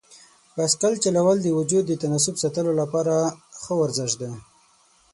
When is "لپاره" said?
2.81-3.15